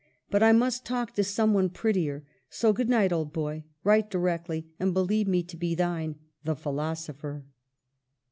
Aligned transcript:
But 0.31 0.41
I 0.41 0.51
must 0.51 0.83
talk 0.83 1.13
to 1.13 1.23
some 1.23 1.53
one 1.53 1.69
prettier; 1.69 2.25
so 2.49 2.73
good 2.73 2.89
night, 2.89 3.13
old 3.13 3.31
boy. 3.31 3.65
Write 3.83 4.09
directly, 4.09 4.65
and 4.79 4.95
believe 4.95 5.27
me 5.27 5.43
to 5.43 5.55
be 5.55 5.75
thine, 5.75 6.15
"The 6.43 6.55
Philosopher." 6.55 7.45